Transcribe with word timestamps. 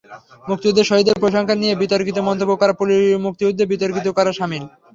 মুক্তিযুদ্ধে 0.49 0.83
শহীদদের 0.83 1.21
পরিসংখ্যান 1.21 1.59
নিয়ে 1.61 1.79
বিতর্কিত 1.81 2.17
মন্তব্য 2.27 2.51
করা 2.57 2.73
মুক্তিযুদ্ধকে 3.25 3.71
বিতর্কিত 3.73 4.07
করার 4.09 4.37
শামিল। 4.39 4.63